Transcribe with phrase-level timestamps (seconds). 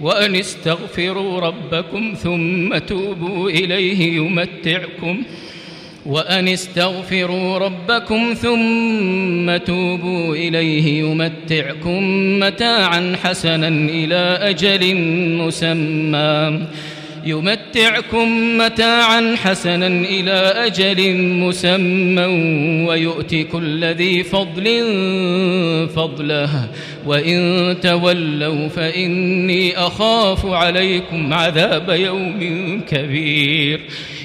[0.00, 5.22] وأن استغفروا ربكم ثم توبوا إليه يمتعكم.
[6.06, 12.02] وأن استغفروا ربكم ثم توبوا إليه يمتعكم
[12.38, 14.94] متاعا حسنا إلى أجل
[15.44, 16.66] مسمى.
[17.26, 22.24] يمتعكم متاعا حسنا إلى أجل مسمى
[22.88, 24.64] ويؤتي كل ذي فضل
[25.96, 26.68] فضله.
[27.06, 33.80] وإن تولوا فإني أخاف عليكم عذاب يوم كبير.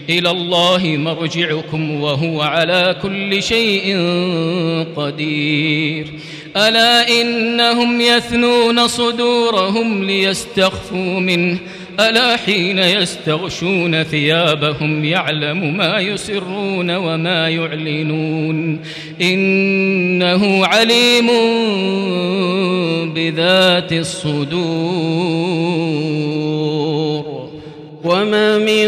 [0.10, 3.98] إلى الله مرجعكم وهو على كل شيء
[4.96, 6.08] قدير.
[6.58, 11.60] ألا إنهم يثنون صدورهم ليستخفوا منه؟
[12.00, 18.80] ألا حين يستغشون ثيابهم يعلم ما يسرون وما يعلنون
[19.22, 21.28] إنه عليم
[23.14, 25.42] بذات الصدور.
[28.04, 28.88] وما من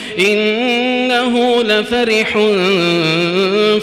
[0.19, 2.37] إنه لفرح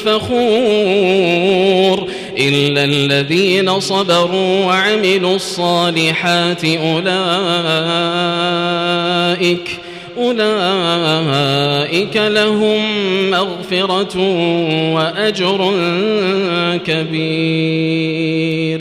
[0.05, 2.09] فخور
[2.39, 7.09] إلا الذين صبروا وعملوا الصالحات أولئك
[10.19, 12.81] أولئك لهم
[13.31, 14.19] مغفرة
[14.95, 15.73] وأجر
[16.87, 18.81] كبير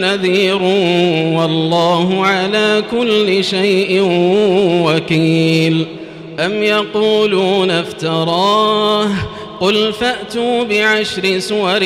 [0.00, 0.62] نذير
[1.36, 4.00] والله على كل شيء
[4.84, 5.86] وكيل.
[6.40, 9.08] أم يقولون افتراه؟
[9.60, 11.80] قل فأتوا بعشر سور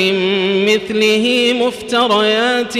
[0.66, 2.78] مثله مفتريات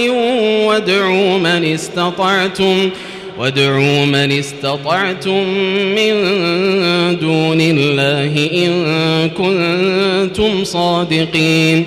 [0.66, 2.90] وادعوا من استطعتم
[3.38, 5.48] وادعوا من استطعتم
[5.96, 6.14] من
[7.20, 11.86] دون الله إن كنتم صادقين.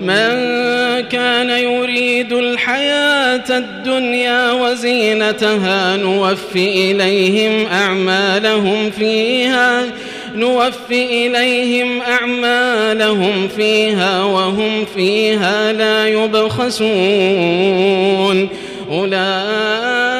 [0.00, 0.30] من
[1.08, 9.84] كان يريد الحياة الدنيا وزينتها نوفي إليهم أعمالهم فيها
[10.34, 16.78] نوفي إليهم أعمالهم فيها وهم فيها لا يبخسون.
[18.90, 20.19] أولئك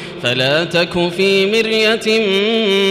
[0.23, 2.19] فلا تك في مرية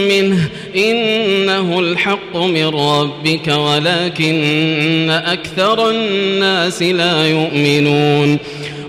[0.09, 0.49] منه.
[0.75, 8.37] إنه الحق من ربك ولكن أكثر الناس لا يؤمنون.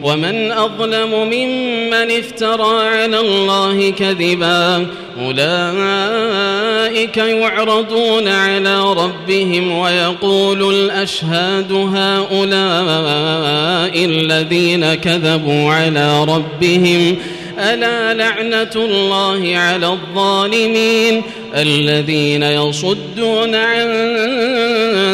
[0.02, 4.86] ومن أظلم ممن افترى على الله كذبا
[5.20, 12.44] أولئك يعرضون على ربهم ويقول الأشهاد هؤلاء
[14.04, 17.16] الذين كذبوا على ربهم.
[17.58, 21.22] ألا لعنة الله على الظالمين
[21.54, 23.88] الذين يصدون عن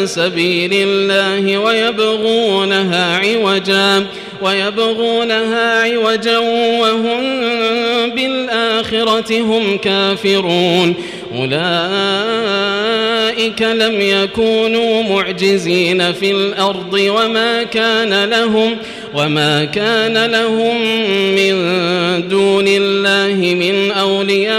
[0.04, 4.06] سبيل الله ويبغونها عوجا
[4.42, 6.38] ويبغونها عوجا
[6.80, 7.20] وهم
[8.10, 10.94] بالآخرة هم كافرون.
[11.34, 11.58] أولئك
[13.62, 18.76] لم يكونوا معجزين في الأرض وما كان لهم
[19.14, 20.82] وما كان لهم
[21.34, 21.54] من
[22.28, 24.58] دون الله من أولياء.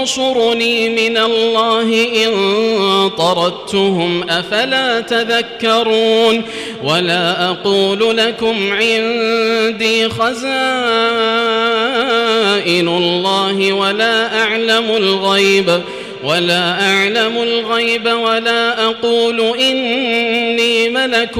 [0.00, 2.30] ينصرني من الله إن
[3.18, 6.42] طردتهم أفلا تذكرون
[6.84, 10.38] ولا أقول لكم عندي خزائن
[12.88, 15.80] الله ولا أعلم الغيب
[16.24, 21.36] ولا أعلم الغيب ولا أقول إني ملك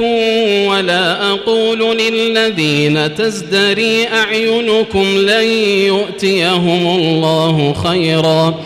[0.69, 5.47] ولا أقول للذين تزدري أعينكم لن
[5.87, 8.59] يؤتيهم الله خيرا.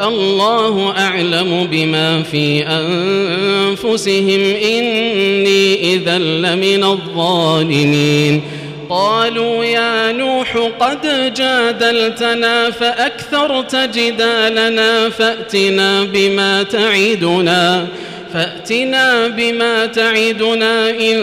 [0.00, 4.40] الله أعلم بما في أنفسهم.
[4.64, 8.42] إني إذا لمن الظالمين.
[8.88, 17.86] قالوا يا نوح قد جادلتنا فأكثرت جدالنا فأتنا بما تعدنا
[18.34, 21.20] فأتنا بما تعدنا إن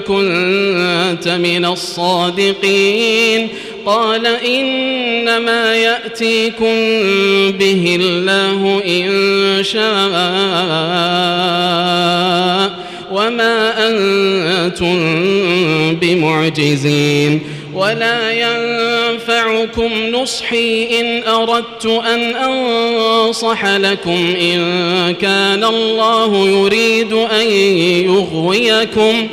[0.00, 3.48] كنت من الصادقين
[3.86, 6.74] قال إنما يأتيكم
[7.58, 10.10] به الله إن شاء
[13.12, 14.96] وما أنتم
[16.00, 17.40] بمعجزين
[17.74, 27.50] ولا ينفعكم نصحي إن أردت أن أنصح لكم إن كان الله يريد أن
[28.04, 29.28] يغويكم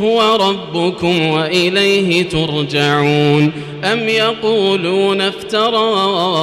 [0.00, 3.52] هو ربكم وإليه ترجعون
[3.84, 6.42] أم يقولون افتراه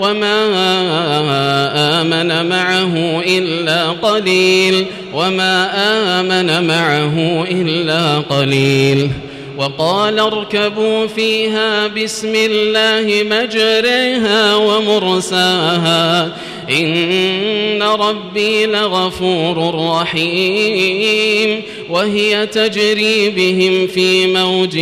[0.00, 0.40] وما
[2.00, 5.70] آمن معه إلا قليل وما
[6.20, 9.10] آمن معه إلا قليل
[9.58, 16.32] وقال اركبوا فيها بسم الله مجريها ومرساها
[16.70, 24.78] إن ربي لغفور رحيم وهي تجري بهم في موج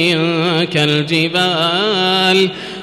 [0.73, 2.51] كالجبال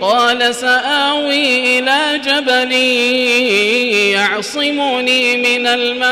[0.00, 2.72] قال سآوي إلى جبل
[4.16, 6.10] يعصمني من الماء.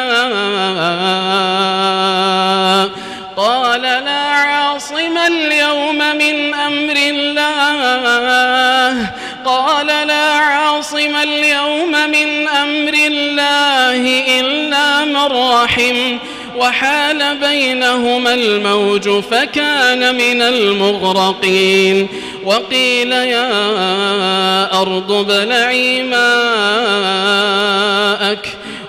[3.36, 9.10] قال لا عاصم اليوم من أمر الله.
[9.44, 16.18] قال لا عاصم اليوم من أمر الله إلا من رحم.
[16.58, 22.08] وحال بينهما الموج فكان من المغرقين.
[22.44, 26.48] وقيل يا أرض ابلعي ماءك.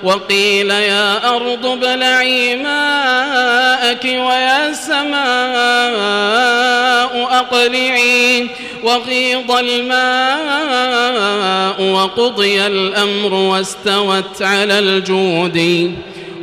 [0.03, 5.19] وقيل يا أرض ابلعي ماءك ويا سماء
[7.31, 8.47] أقلعي.
[8.83, 10.39] وغيض الماء
[11.81, 15.91] وقضي الأمر واستوت على الجود.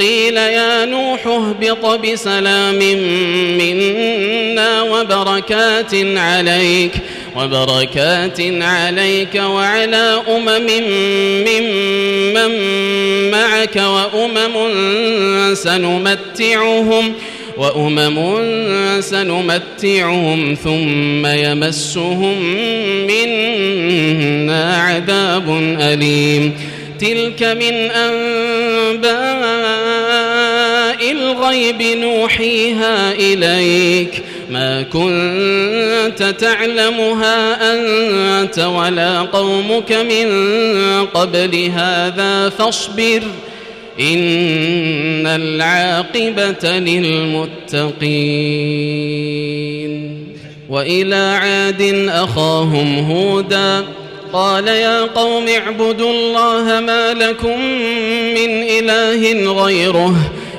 [0.00, 2.78] قيل يا نوح اهبط بسلام
[3.58, 6.92] منا وبركات عليك
[7.36, 10.66] وبركات عليك وعلى أمم
[11.46, 12.50] ممن
[13.30, 14.74] معك وأمم
[15.54, 17.14] سنمتعهم
[17.56, 18.40] وأمم
[19.00, 22.42] سنمتعهم ثم يمسهم
[23.06, 26.52] منا عذاب أليم.
[27.00, 29.79] تلك من أنباء
[31.10, 34.22] الغيب نوحيها إليك.
[34.50, 40.30] ما كنت تعلمها أنت ولا قومك من
[41.06, 43.22] قبل هذا فاصبر.
[44.00, 47.90] إن العاقبة للمتقين.
[50.68, 53.84] وإلى عاد أخاهم هوداً.
[54.32, 57.60] قال يا قوم اعبدوا الله ما لكم
[58.34, 60.14] من إله غيره.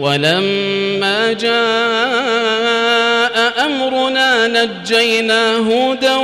[0.00, 1.66] ولما جاء
[3.66, 6.16] أمرنا نجينا هودا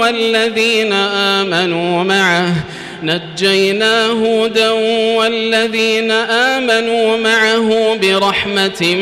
[0.00, 2.54] والذين آمنوا معه.
[3.02, 4.70] نجينا هودا
[5.16, 8.96] والذين آمنوا معه برحمة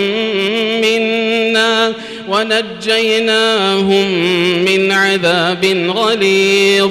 [0.82, 1.92] منا
[2.28, 4.08] ونجيناهم
[4.64, 5.64] من عذاب
[5.96, 6.90] غليظ.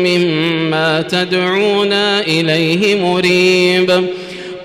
[0.06, 4.08] مما تدعونا إليه مريب.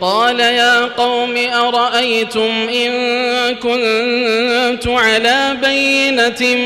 [0.01, 2.93] قال يا قوم أرأيتم إن
[3.55, 6.57] كنت على بينة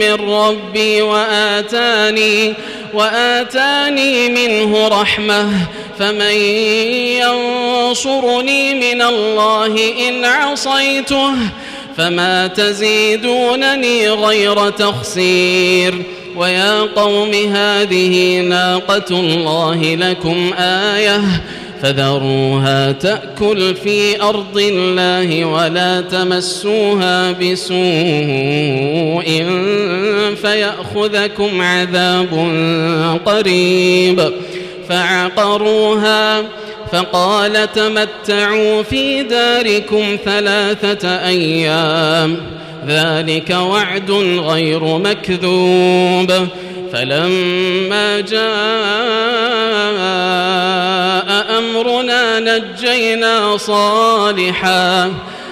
[0.00, 2.54] من ربي وآتاني
[2.94, 5.48] وآتاني منه رحمة
[5.98, 6.34] فمن
[7.20, 9.76] ينصرني من الله
[10.08, 11.32] إن عصيته
[11.96, 15.94] فما تزيدونني غير تخسير
[16.36, 21.20] ويا قوم هذه ناقة الله لكم آية
[21.82, 27.76] فذروها تأكل في أرض الله ولا تمسوها بسوء
[30.42, 32.28] فيأخذكم عذاب
[33.26, 34.32] قريب
[34.88, 36.42] فعقروها
[36.92, 42.36] فقال تمتعوا في داركم ثلاثة أيام
[42.86, 46.32] ذلك وعد غير مكذوب
[46.92, 48.42] فلما جاء
[51.58, 55.12] أمرنا نجينا صالحا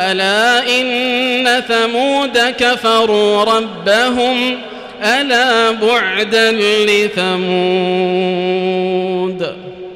[0.00, 4.58] ألا إن ثمود كفروا ربهم
[5.02, 7.60] ألا بعدا لثمود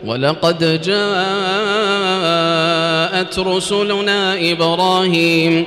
[0.06, 0.98] ولقد جاءت
[3.38, 5.66] رسلنا إبراهيم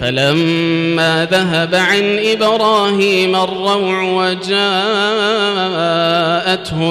[0.00, 4.52] فلما ذهب عن إبراهيم الروع وجاءته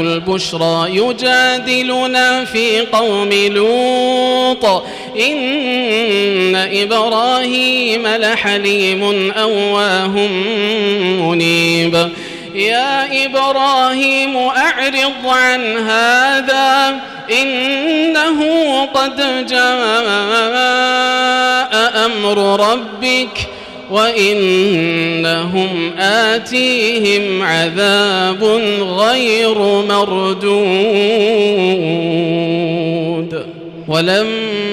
[0.01, 4.83] البشرى يجادلنا في قوم لوط
[5.19, 10.27] إن إبراهيم لحليم أواه
[11.21, 12.09] منيب
[12.55, 16.99] يا إبراهيم أعرض عن هذا
[17.41, 18.39] إنه
[18.85, 19.63] قد جاء
[22.05, 23.47] أمر ربك
[23.91, 28.43] وإنهم آتيهم عذاب
[28.81, 31.23] غير مردود.
[33.87, 34.52] ولما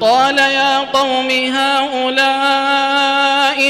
[0.00, 2.86] قال يا قوم هؤلاء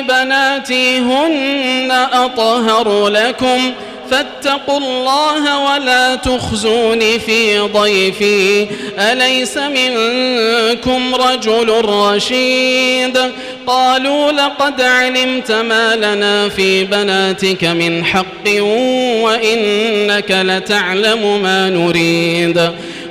[0.03, 3.73] بناتي هن أطهر لكم
[4.11, 8.67] فاتقوا الله ولا تخزون في ضيفي.
[8.99, 13.19] أليس منكم رجل رشيد؟
[13.67, 18.63] قالوا لقد علمت ما لنا في بناتك من حق
[19.23, 22.71] وإنك لتعلم ما نريد.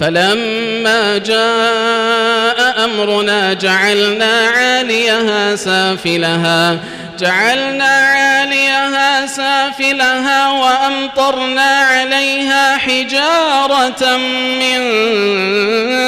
[0.00, 6.78] فلما جاء أمرنا جعلنا عاليها سافلها
[7.18, 14.16] جعلنا عاليها سافلها وأمطرنا عليها حجارة
[14.60, 14.78] من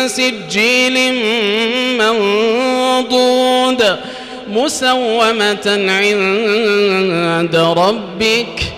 [0.09, 1.14] سجيل
[1.98, 3.96] منضود
[4.48, 8.77] مسومة عند ربك.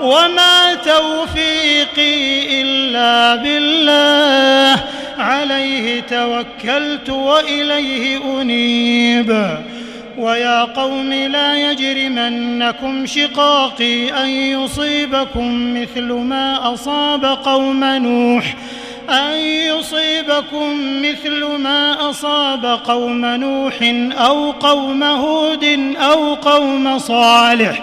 [0.00, 4.84] وما توفيقي إلا بالله.
[5.18, 9.58] عليه توكلت وإليه أنيب.
[10.18, 18.54] ويا قوم لا يجرمنكم شقاقي أن يصيبكم مثل ما أصاب قوم نوح.
[19.10, 23.74] أن يصيبكم مثل ما أصاب قوم نوح
[24.18, 27.82] أو قوم هود أو قوم صالح.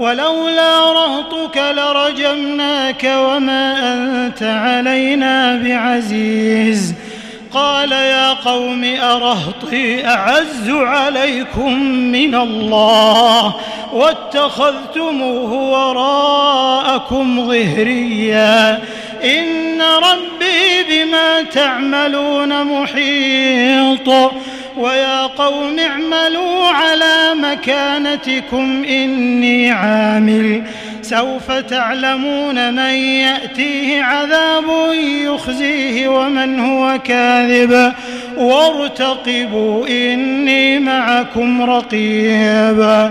[0.00, 6.94] ولولا رهطك لرجمناك وما أنت علينا بعزيز
[7.52, 13.54] قال يا قوم أرهطي أعز عليكم من الله
[13.92, 18.80] واتخذتموه وراءكم ظهريا
[19.24, 24.32] إن ربي بما تعملون محيط
[24.80, 30.62] ويا قوم اعملوا على مكانتكم إني عامل.
[31.02, 34.64] سوف تعلمون من يأتيه عذاب
[35.24, 37.92] يخزيه ومن هو كاذب.
[38.36, 43.10] وارتقبوا إني معكم رقيب.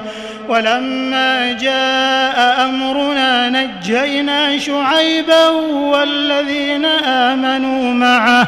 [0.50, 8.48] ولما جاء أمرنا نجينا شعيبا والذين آمنوا معه.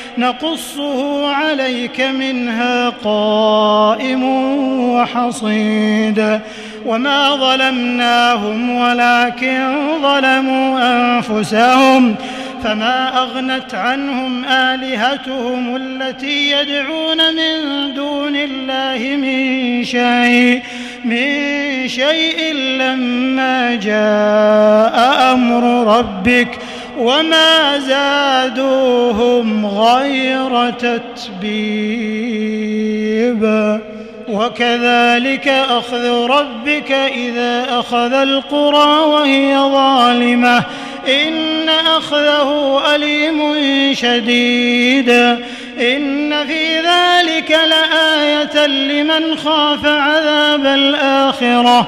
[0.17, 4.23] نقصه عليك منها قائم
[4.89, 6.39] وحصيد.
[6.85, 12.15] وما ظلمناهم ولكن ظلموا أنفسهم.
[12.63, 20.61] فما أغنت عنهم آلهتهم التي يدعون من دون الله من شيء
[21.05, 26.59] من شيء لما جاء أمر ربك.
[27.01, 32.21] وما زادوهم غير تتبيب.
[34.29, 40.63] وكذلك أخذ ربك إذا أخذ القرى وهي ظالمة.
[41.07, 43.55] إن أخذه أليم
[43.93, 45.09] شديد.
[45.79, 51.87] إن في ذلك لآية لمن خاف عذاب الآخرة.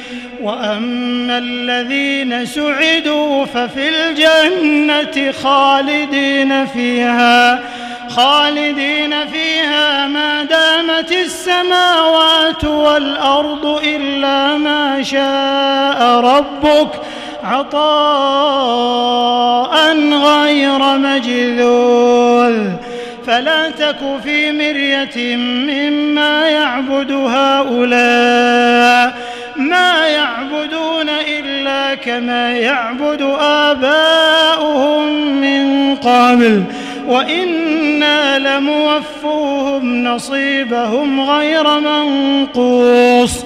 [0.41, 7.59] وأما الذين سعدوا ففي الجنة خالدين فيها
[8.09, 16.89] خالدين فيها ما دامت السماوات والأرض إلا ما شاء ربك
[17.43, 17.91] عطاء
[20.09, 22.69] غير مجذوذ.
[23.27, 29.13] فلا تك في مرية مما يعبد هؤلاء.
[29.69, 35.07] ما يعبدون إلا كما يعبد آباؤهم
[35.41, 36.63] من قبل
[37.07, 43.45] وإنا لموفوهم نصيبهم غير منقوص.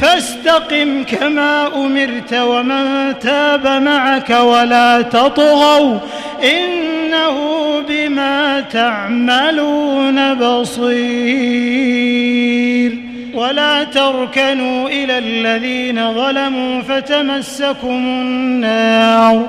[0.00, 5.98] فاستقم كما أمرت ومن تاب معك ولا تطغوا
[6.42, 7.36] إنه
[7.88, 11.80] بما تعملون بصير.
[13.34, 19.48] ولا تركنوا إلى الذين ظلموا فتمسكم النار.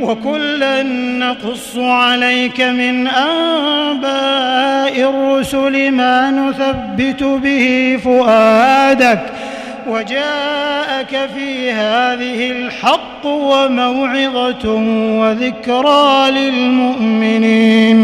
[0.00, 0.82] وكلا
[1.18, 9.20] نقص عليك من أنباء الرسل ما نثبت به فؤادك
[9.86, 14.68] وجاءك في هذه الحق وموعظة
[15.20, 18.00] وذكرى للمؤمنين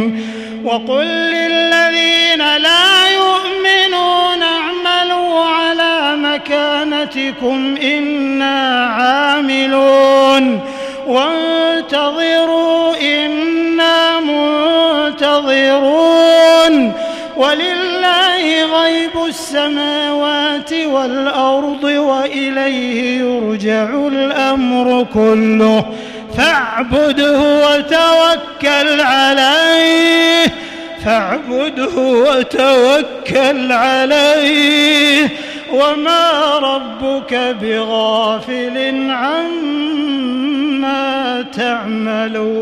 [0.64, 10.75] وقل للذين لا يؤمنون اعملوا على مكانتكم إنا عاملون
[11.06, 14.20] وانتظروا إنا
[15.40, 16.92] منتظرون
[17.36, 25.84] ولله غيب السماوات والأرض وإليه يرجع الأمر كله
[26.36, 30.46] فاعبده وتوكل عليه
[31.04, 35.28] فاعبده وتوكل عليه
[35.72, 40.25] وما ربك بغافل عما
[40.80, 42.56] ما تعملون.